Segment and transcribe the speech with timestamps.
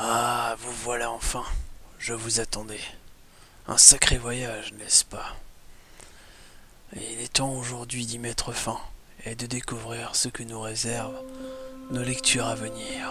[0.00, 1.42] Ah, vous voilà enfin.
[1.98, 2.80] Je vous attendais.
[3.66, 5.34] Un sacré voyage, n'est-ce pas?
[6.94, 8.78] Il est temps aujourd'hui d'y mettre fin
[9.24, 11.20] et de découvrir ce que nous réservent
[11.90, 13.10] nos lectures à venir.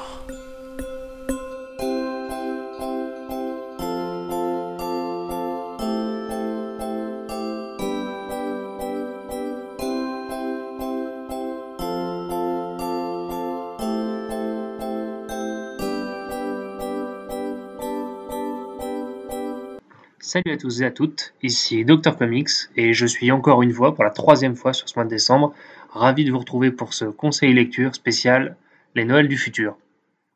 [20.27, 23.95] Salut à tous et à toutes, ici Dr Comics et je suis encore une fois
[23.95, 25.53] pour la troisième fois sur ce mois de décembre
[25.93, 28.57] ravi de vous retrouver pour ce conseil lecture spécial
[28.93, 29.77] Les Noëls du futur.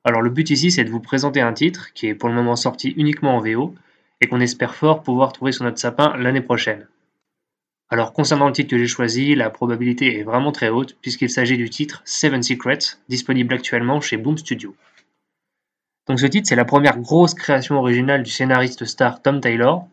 [0.05, 2.55] Alors le but ici c'est de vous présenter un titre qui est pour le moment
[2.55, 3.75] sorti uniquement en VO
[4.21, 6.87] et qu'on espère fort pouvoir trouver sur notre sapin l'année prochaine.
[7.89, 11.57] Alors concernant le titre que j'ai choisi, la probabilité est vraiment très haute puisqu'il s'agit
[11.57, 14.73] du titre Seven Secrets disponible actuellement chez Boom Studio.
[16.11, 19.87] Donc ce titre, c'est la première grosse création originale du scénariste star Tom Taylor,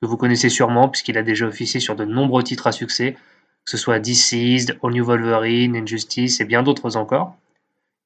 [0.00, 3.70] que vous connaissez sûrement puisqu'il a déjà officié sur de nombreux titres à succès, que
[3.70, 7.36] ce soit Deceased, All New Wolverine, Injustice et bien d'autres encore.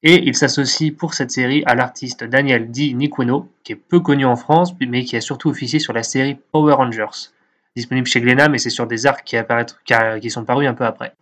[0.03, 2.93] Et il s'associe pour cette série à l'artiste Daniel D.
[2.93, 6.37] Nicueno, qui est peu connu en France, mais qui a surtout officié sur la série
[6.51, 7.31] Power Rangers,
[7.75, 9.35] disponible chez Glénat, mais c'est sur des arcs qui,
[10.21, 11.15] qui sont parus un peu après.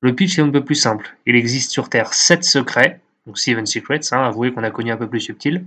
[0.00, 1.18] Le pitch est un peu plus simple.
[1.26, 4.96] Il existe sur Terre 7 secrets, donc Seven Secrets, hein, avouez qu'on a connu un
[4.96, 5.64] peu plus subtil,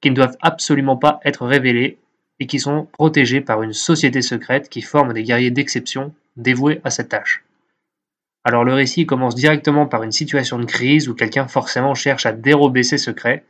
[0.00, 1.98] qui ne doivent absolument pas être révélés
[2.40, 6.90] et qui sont protégés par une société secrète qui forme des guerriers d'exception dévoués à
[6.90, 7.44] cette tâche.
[8.44, 12.32] Alors le récit commence directement par une situation de crise où quelqu'un forcément cherche à
[12.32, 13.44] dérober ses secrets,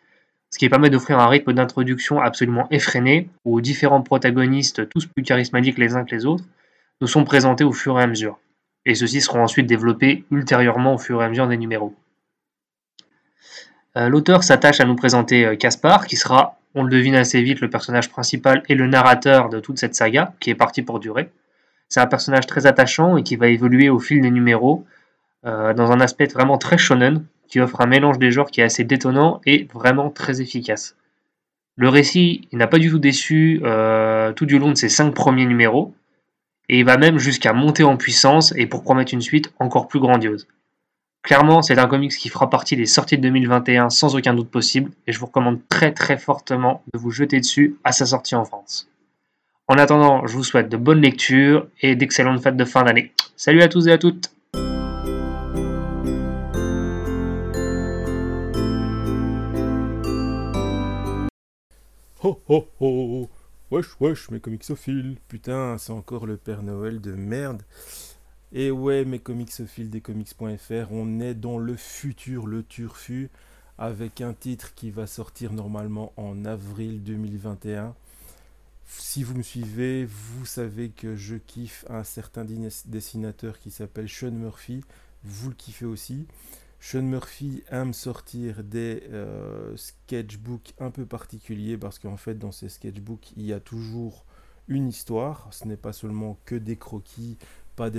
[0.51, 5.79] ce qui permet d'offrir un rythme d'introduction absolument effréné, où différents protagonistes, tous plus charismatiques
[5.79, 6.45] les uns que les autres,
[7.01, 8.39] nous sont présentés au fur et à mesure.
[8.87, 11.97] Et ceux-ci seront ensuite développés ultérieurement au fur et à mesure des numéros.
[13.97, 17.61] Euh, l'auteur s'attache à nous présenter euh, Caspar, qui sera, on le devine assez vite,
[17.61, 21.31] le personnage principal et le narrateur de toute cette saga, qui est parti pour durer.
[21.89, 24.85] C'est un personnage très attachant et qui va évoluer au fil des numéros,
[25.47, 28.65] euh, dans un aspect vraiment très shonen, qui offre un mélange des genres qui est
[28.65, 30.97] assez détonnant et vraiment très efficace.
[31.77, 33.61] Le récit, n'a pas du tout déçu
[34.37, 35.93] tout du long de ses cinq premiers numéros,
[36.69, 40.01] et il va même jusqu'à monter en puissance et pour promettre une suite encore plus
[40.01, 40.47] grandiose.
[41.25, 44.91] Clairement, c'est un comics qui fera partie des sorties de 2021 sans aucun doute possible,
[45.07, 48.45] et je vous recommande très très fortement de vous jeter dessus à sa sortie en
[48.45, 48.91] France.
[49.67, 53.11] En attendant, je vous souhaite de bonnes lectures et d'excellentes fêtes de fin d'année.
[53.37, 54.35] Salut à tous et à toutes
[62.23, 63.31] Ho ho ho
[63.71, 67.63] Wesh wesh mes comicsophiles Putain, c'est encore le Père Noël de merde
[68.57, 73.29] et ouais, mes comicsophiles des comics.fr, on est dans le futur, le turfu,
[73.79, 77.97] avec un titre qui va sortir normalement en avril 2021.
[78.87, 82.47] Si vous me suivez, vous savez que je kiffe un certain
[82.87, 84.85] dessinateur qui s'appelle Sean Murphy.
[85.25, 86.29] Vous le kiffez aussi.
[86.79, 92.69] Sean Murphy aime sortir des euh, sketchbooks un peu particuliers parce qu'en fait, dans ces
[92.69, 94.25] sketchbooks, il y a toujours
[94.69, 95.49] une histoire.
[95.51, 97.37] Ce n'est pas seulement que des croquis
[97.77, 97.91] pas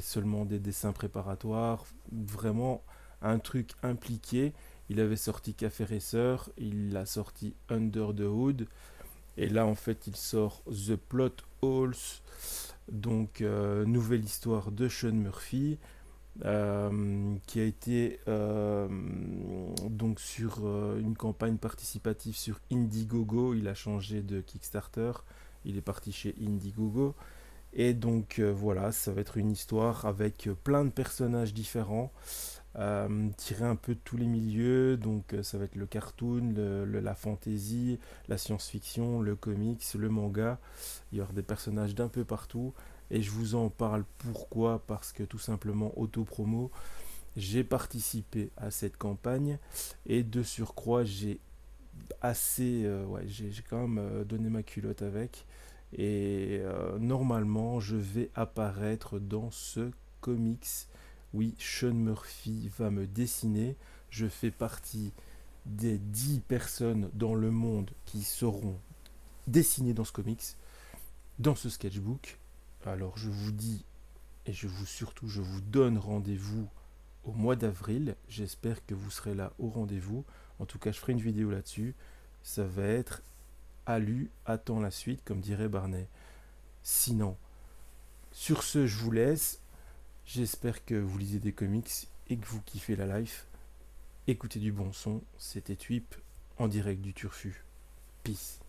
[0.00, 2.82] seulement des dessins préparatoires, vraiment
[3.22, 4.52] un truc impliqué.
[4.90, 8.66] Il avait sorti Café Racer, il a sorti Under the Hood,
[9.36, 11.94] et là en fait il sort The Plot Holes,
[12.90, 15.78] donc euh, nouvelle histoire de Sean Murphy.
[16.44, 18.88] Euh, qui a été euh,
[19.88, 20.66] donc sur
[20.98, 23.54] une campagne participative sur Indiegogo.
[23.54, 25.12] Il a changé de Kickstarter.
[25.64, 27.14] Il est parti chez Indiegogo.
[27.74, 32.12] Et donc euh, voilà, ça va être une histoire avec euh, plein de personnages différents,
[32.76, 34.96] euh, tirés un peu de tous les milieux.
[34.96, 36.54] Donc ça va être le cartoon,
[36.86, 37.98] la fantasy,
[38.28, 40.58] la science-fiction, le comics, le manga.
[41.12, 42.72] Il y aura des personnages d'un peu partout.
[43.10, 44.82] Et je vous en parle pourquoi?
[44.86, 46.70] Parce que tout simplement, auto-promo,
[47.36, 49.58] j'ai participé à cette campagne.
[50.06, 51.38] Et de surcroît, j'ai
[52.22, 52.88] assez...
[53.08, 55.44] ouais, j'ai quand même donné ma culotte avec.
[55.96, 60.88] Et euh, normalement, je vais apparaître dans ce comics.
[61.32, 63.76] Oui, Sean Murphy va me dessiner.
[64.10, 65.12] Je fais partie
[65.66, 68.78] des 10 personnes dans le monde qui seront
[69.46, 70.56] dessinées dans ce comics,
[71.38, 72.38] dans ce sketchbook.
[72.84, 73.84] Alors je vous dis,
[74.46, 76.68] et je vous surtout, je vous donne rendez-vous
[77.24, 78.16] au mois d'avril.
[78.28, 80.24] J'espère que vous serez là au rendez-vous.
[80.58, 81.94] En tout cas, je ferai une vidéo là-dessus.
[82.42, 83.22] Ça va être
[83.86, 86.08] a lu, attend la suite, comme dirait Barnet.
[86.82, 87.36] Sinon,
[88.32, 89.60] sur ce, je vous laisse.
[90.26, 93.46] J'espère que vous lisez des comics et que vous kiffez la life.
[94.26, 96.14] Écoutez du bon son, c'était Twip.
[96.58, 97.64] en direct du Turfu.
[98.22, 98.60] Peace.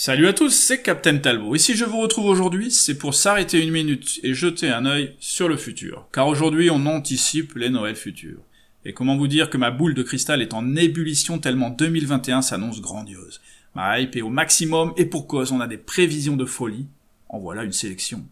[0.00, 1.56] Salut à tous, c'est Captain Talbot.
[1.56, 5.16] Et si je vous retrouve aujourd'hui, c'est pour s'arrêter une minute et jeter un œil
[5.18, 6.06] sur le futur.
[6.12, 8.38] Car aujourd'hui, on anticipe les Noëls futurs.
[8.84, 12.80] Et comment vous dire que ma boule de cristal est en ébullition tellement 2021 s'annonce
[12.80, 13.40] grandiose.
[13.74, 16.86] Ma hype est au maximum et pour cause, on a des prévisions de folie.
[17.28, 18.24] En voilà une sélection.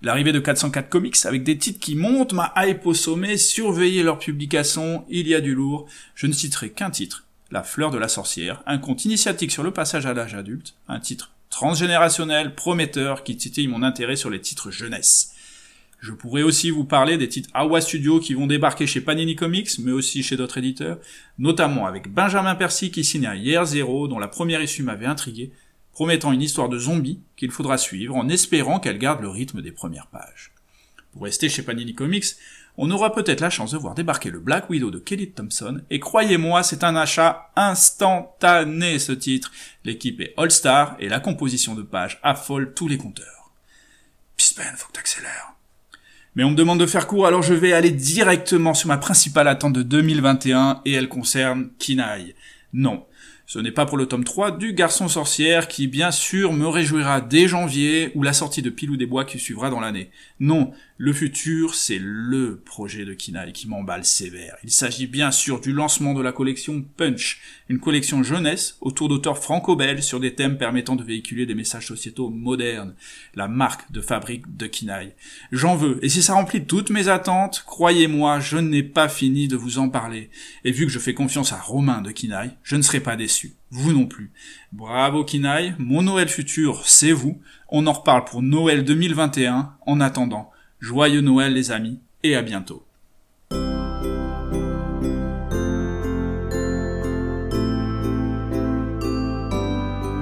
[0.00, 4.18] L'arrivée de 404 Comics avec des titres qui montent ma hype au sommet, surveillez leur
[4.18, 5.84] publication, il y a du lourd.
[6.14, 9.72] Je ne citerai qu'un titre, La fleur de la sorcière, un conte initiatique sur le
[9.72, 14.70] passage à l'âge adulte, un titre transgénérationnel, prometteur, qui titille mon intérêt sur les titres
[14.70, 15.34] jeunesse.
[16.00, 19.78] Je pourrais aussi vous parler des titres Awa Studio qui vont débarquer chez Panini Comics,
[19.80, 20.98] mais aussi chez d'autres éditeurs,
[21.36, 25.52] notamment avec Benjamin Percy qui signe un Year Zero, dont la première issue m'avait intrigué,
[25.92, 29.72] promettant une histoire de zombies qu'il faudra suivre en espérant qu'elle garde le rythme des
[29.72, 30.51] premières pages.
[31.12, 32.24] Pour rester chez Panini Comics,
[32.78, 36.00] on aura peut-être la chance de voir débarquer le Black Widow de Kelly Thompson, et
[36.00, 39.52] croyez-moi, c'est un achat instantané ce titre.
[39.84, 43.52] L'équipe est All-Star, et la composition de pages affole tous les compteurs.
[44.36, 45.52] Pispen, faut que t'accélères.
[46.34, 49.48] Mais on me demande de faire court, alors je vais aller directement sur ma principale
[49.48, 52.34] attente de 2021, et elle concerne Kinaï.
[52.72, 53.04] Non,
[53.52, 57.20] ce n'est pas pour le tome 3 du Garçon Sorcière qui bien sûr me réjouira
[57.20, 60.10] dès janvier ou la sortie de Pilou des Bois qui suivra dans l'année.
[60.40, 64.56] Non, le futur, c'est LE projet de Kinaï qui m'emballe sévère.
[64.64, 69.36] Il s'agit bien sûr du lancement de la collection Punch, une collection jeunesse autour d'auteurs
[69.36, 72.94] franco-belges sur des thèmes permettant de véhiculer des messages sociétaux modernes.
[73.34, 75.12] La marque de fabrique de Kinaï.
[75.50, 79.56] J'en veux, et si ça remplit toutes mes attentes, croyez-moi, je n'ai pas fini de
[79.56, 80.30] vous en parler.
[80.64, 83.41] Et vu que je fais confiance à Romain de Kinaï, je ne serai pas déçu.
[83.70, 84.32] Vous non plus.
[84.72, 87.40] Bravo Kinaï, mon Noël futur, c'est vous.
[87.68, 89.74] On en reparle pour Noël 2021.
[89.86, 90.50] En attendant,
[90.80, 92.84] Joyeux Noël les amis, et à bientôt.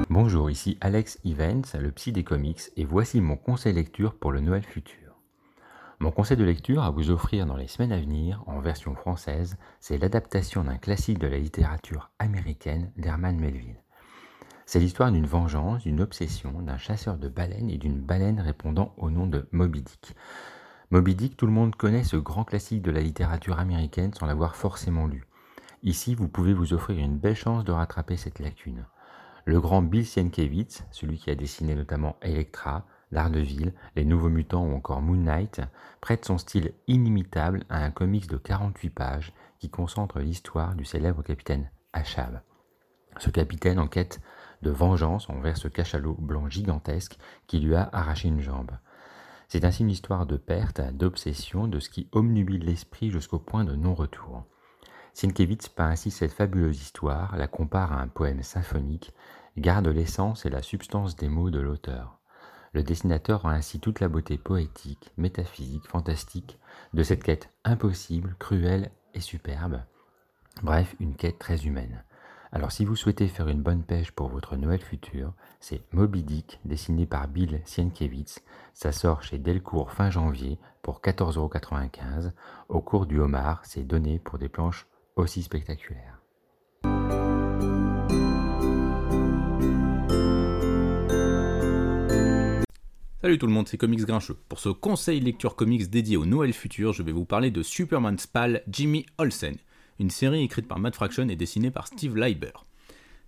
[0.08, 4.40] Bonjour, ici Alex Evans, le psy des comics, et voici mon conseil lecture pour le
[4.40, 4.99] Noël futur.
[6.02, 9.58] Mon conseil de lecture à vous offrir dans les semaines à venir, en version française,
[9.80, 13.76] c'est l'adaptation d'un classique de la littérature américaine d'Herman Melville.
[14.64, 19.10] C'est l'histoire d'une vengeance, d'une obsession, d'un chasseur de baleines et d'une baleine répondant au
[19.10, 20.16] nom de Moby Dick.
[20.90, 24.56] Moby Dick, tout le monde connaît ce grand classique de la littérature américaine sans l'avoir
[24.56, 25.26] forcément lu.
[25.82, 28.86] Ici, vous pouvez vous offrir une belle chance de rattraper cette lacune.
[29.44, 34.74] Le grand Bill Sienkiewicz, celui qui a dessiné notamment Electra, Daredevil, Les Nouveaux Mutants ou
[34.74, 35.60] encore Moon Knight,
[36.00, 41.22] prête son style inimitable à un comics de 48 pages qui concentre l'histoire du célèbre
[41.22, 42.40] capitaine Achab.
[43.18, 44.20] Ce capitaine en quête
[44.62, 48.70] de vengeance envers ce cachalot blanc gigantesque qui lui a arraché une jambe.
[49.48, 53.74] C'est ainsi une histoire de perte, d'obsession, de ce qui omnubile l'esprit jusqu'au point de
[53.74, 54.44] non-retour.
[55.12, 59.12] Sienkiewicz peint ainsi cette fabuleuse histoire, la compare à un poème symphonique,
[59.56, 62.19] garde l'essence et la substance des mots de l'auteur.
[62.72, 66.58] Le dessinateur rend ainsi toute la beauté poétique, métaphysique, fantastique
[66.94, 69.82] de cette quête impossible, cruelle et superbe.
[70.62, 72.04] Bref, une quête très humaine.
[72.52, 76.60] Alors si vous souhaitez faire une bonne pêche pour votre Noël futur, c'est Moby Dick,
[76.64, 78.40] dessiné par Bill Sienkiewicz.
[78.74, 82.32] Ça sort chez Delcourt fin janvier pour 14,95€.
[82.68, 86.19] Au cours du homard, c'est donné pour des planches aussi spectaculaires.
[93.22, 94.38] Salut tout le monde, c'est Comics Grincheux.
[94.48, 98.26] Pour ce conseil lecture comics dédié au Noël futur, je vais vous parler de Superman's
[98.26, 99.56] pal Jimmy Olsen,
[99.98, 102.52] une série écrite par Matt Fraction et dessinée par Steve Leiber.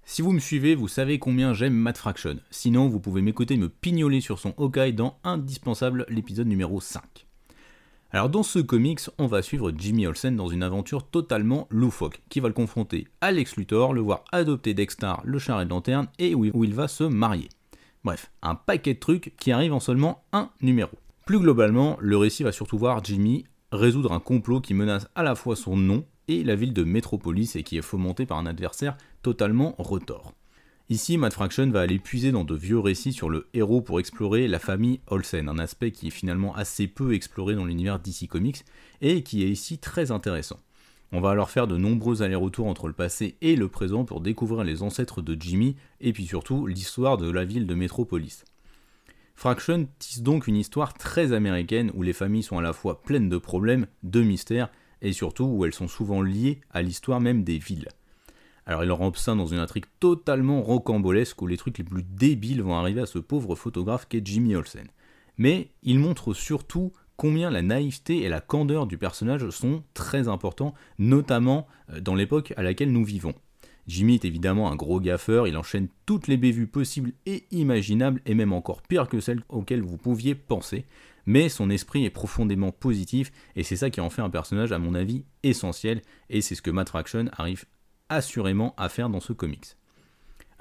[0.07, 2.39] Si vous me suivez, vous savez combien j'aime Matt Fraction.
[2.51, 7.27] Sinon, vous pouvez m'écouter me pignoler sur son Hawkeye dans Indispensable, l'épisode numéro 5.
[8.13, 12.41] Alors dans ce comics, on va suivre Jimmy Olsen dans une aventure totalement loufoque, qui
[12.41, 16.35] va le confronter à Lex Luthor, le voir adopter Dexter, le charret de lanterne, et
[16.35, 17.51] où il va se marier.
[18.04, 20.90] Bref, un paquet de trucs qui arrivent en seulement un numéro.
[21.25, 25.35] Plus globalement, le récit va surtout voir Jimmy résoudre un complot qui menace à la
[25.35, 28.97] fois son nom et la ville de Metropolis et qui est fomenté par un adversaire
[29.23, 30.35] totalement retors.
[30.88, 34.49] Ici, Matt Fraction va aller puiser dans de vieux récits sur le héros pour explorer
[34.49, 38.64] la famille Olsen, un aspect qui est finalement assez peu exploré dans l'univers DC Comics
[39.00, 40.59] et qui est ici très intéressant.
[41.14, 44.64] On va alors faire de nombreux allers-retours entre le passé et le présent pour découvrir
[44.64, 48.47] les ancêtres de Jimmy et puis surtout l'histoire de la ville de Metropolis.
[49.35, 53.28] Fraction tisse donc une histoire très américaine où les familles sont à la fois pleines
[53.28, 54.71] de problèmes, de mystères
[55.02, 57.88] et surtout où elles sont souvent liées à l'histoire même des villes.
[58.64, 62.62] Alors il rampe ça dans une intrigue totalement rocambolesque où les trucs les plus débiles
[62.62, 64.87] vont arriver à ce pauvre photographe qu'est Jimmy Olsen.
[65.37, 70.75] Mais il montre surtout combien la naïveté et la candeur du personnage sont très importants,
[70.99, 73.35] notamment euh, dans l'époque à laquelle nous vivons.
[73.88, 78.35] Jimmy est évidemment un gros gaffeur, il enchaîne toutes les bévues possibles et imaginables, et
[78.35, 80.85] même encore pire que celles auxquelles vous pouviez penser,
[81.26, 84.78] mais son esprit est profondément positif, et c'est ça qui en fait un personnage, à
[84.78, 87.64] mon avis, essentiel, et c'est ce que Matt Fraction arrive
[88.09, 89.76] assurément à faire dans ce comics.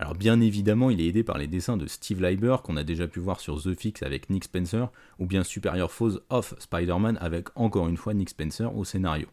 [0.01, 3.07] Alors bien évidemment, il est aidé par les dessins de Steve Leiber qu'on a déjà
[3.07, 4.89] pu voir sur The Fix avec Nick Spencer,
[5.19, 9.27] ou bien Superior Foes of Spider-Man avec encore une fois Nick Spencer au scénario.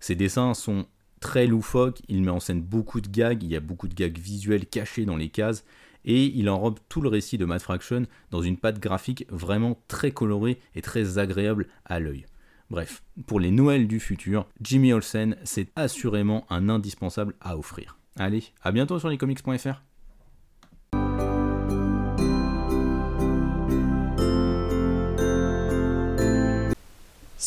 [0.00, 0.86] Ces dessins sont
[1.20, 4.16] très loufoques, il met en scène beaucoup de gags, il y a beaucoup de gags
[4.16, 5.62] visuels cachés dans les cases,
[6.06, 10.12] et il enrobe tout le récit de Mad Fraction dans une patte graphique vraiment très
[10.12, 12.24] colorée et très agréable à l'œil.
[12.70, 17.98] Bref, pour les Noëls du futur, Jimmy Olsen, c'est assurément un indispensable à offrir.
[18.16, 19.82] Allez, à bientôt sur lescomics.fr.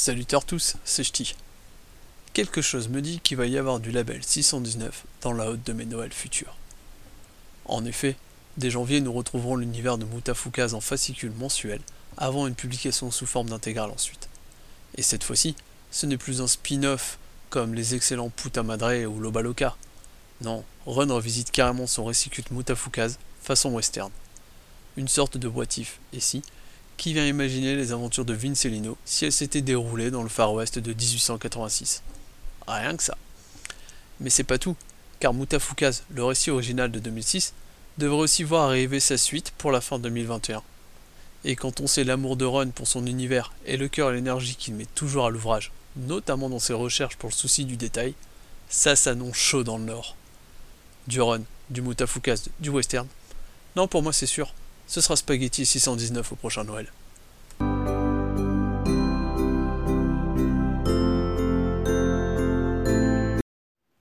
[0.02, 1.36] Saluteurs tous, c'est Ch'ti.
[2.34, 5.74] Quelque chose me dit qu'il va y avoir du label 619 dans la haute de
[5.74, 6.56] mes Noëls futurs.
[7.66, 8.16] En effet,
[8.58, 11.82] dès janvier, nous retrouverons l'univers de Mutafukaz en fascicule mensuel,
[12.18, 14.28] avant une publication sous forme d'intégrale ensuite.
[14.98, 15.56] Et cette fois-ci,
[15.92, 17.20] ce n'est plus un spin-off
[17.52, 19.78] comme les excellents Puta Madre ou Lobaloka.
[20.42, 24.10] Non, Run revisite carrément son récit Mutafukaz façon western.
[24.98, 26.42] Une sorte de boitif, et si,
[27.02, 30.78] qui vient imaginer les aventures de Vincelino si elles s'étaient déroulées dans le Far West
[30.78, 32.04] de 1886
[32.68, 33.18] Rien que ça.
[34.20, 34.76] Mais c'est pas tout,
[35.20, 37.56] car Mutafukaz, le récit original de 2006,
[37.98, 40.62] devrait aussi voir arriver sa suite pour la fin 2021.
[41.44, 44.56] Et quand on sait l'amour de Run pour son univers et le cœur et l'énergie
[44.56, 48.14] qu'il met toujours à l'ouvrage, notamment dans ses recherches pour le souci du détail,
[48.70, 50.16] ça s'annonce chaud dans le Nord.
[51.08, 51.42] Du Run,
[51.72, 53.08] du Mutafukaz, du western.
[53.76, 54.54] Non, pour moi c'est sûr,
[54.92, 56.92] ce sera Spaghetti 619 au prochain Noël.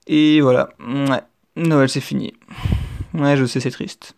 [0.09, 1.21] Et voilà, ouais,
[1.55, 2.33] Noël c'est fini.
[3.15, 4.17] Ouais, je sais, c'est triste.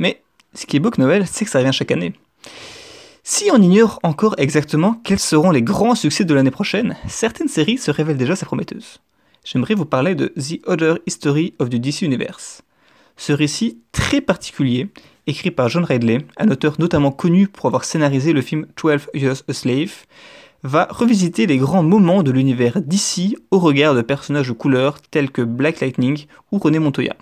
[0.00, 0.20] Mais
[0.52, 2.12] ce qui est beau que Noël, c'est que ça revient chaque année.
[3.22, 7.78] Si on ignore encore exactement quels seront les grands succès de l'année prochaine, certaines séries
[7.78, 9.00] se révèlent déjà assez prometteuses.
[9.44, 12.62] J'aimerais vous parler de The Other History of the DC Universe.
[13.16, 14.88] Ce récit très particulier,
[15.26, 19.42] écrit par John Ridley, un auteur notamment connu pour avoir scénarisé le film 12 Years
[19.48, 20.04] a Slave,
[20.62, 25.30] va revisiter les grands moments de l'univers DC au regard de personnages de couleur tels
[25.30, 27.16] que Black Lightning ou René Montoya.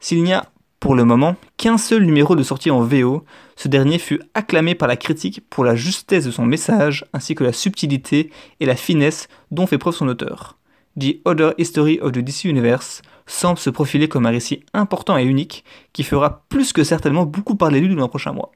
[0.00, 3.24] S'il n'y a pour le moment qu'un seul numéro de sortie en VO,
[3.56, 7.44] ce dernier fut acclamé par la critique pour la justesse de son message ainsi que
[7.44, 8.30] la subtilité
[8.60, 10.58] et la finesse dont fait preuve son auteur.
[10.98, 15.24] The Other History of the DC Universe semble se profiler comme un récit important et
[15.24, 18.52] unique qui fera plus que certainement beaucoup parler de lui dans les prochains mois.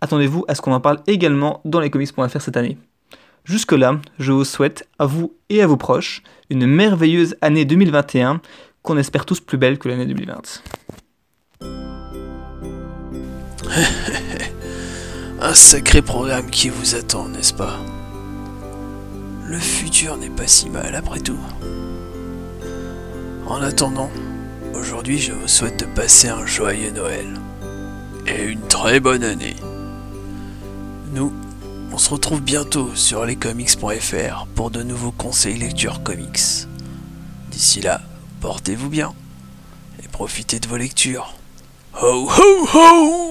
[0.00, 2.78] Attendez-vous à ce qu'on en parle également dans les comics.fr cette année.
[3.44, 8.40] Jusque-là, je vous souhaite à vous et à vos proches une merveilleuse année 2021
[8.82, 10.62] qu'on espère tous plus belle que l'année 2020.
[15.42, 17.78] Un sacré programme qui vous attend, n'est-ce pas?
[19.50, 21.40] Le futur n'est pas si mal après tout.
[23.48, 24.08] En attendant,
[24.74, 27.26] aujourd'hui je vous souhaite de passer un joyeux Noël
[28.28, 29.56] et une très bonne année.
[31.12, 31.32] Nous,
[31.90, 36.68] on se retrouve bientôt sur lescomics.fr pour de nouveaux conseils lecture comics.
[37.50, 38.02] D'ici là,
[38.40, 39.12] portez-vous bien
[40.00, 41.34] et profitez de vos lectures.
[42.00, 43.29] Ho ho ho